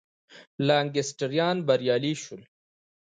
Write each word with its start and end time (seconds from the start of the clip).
لانکسټریان 0.67 1.57
بریالي 1.67 2.13
شول. 2.23 2.41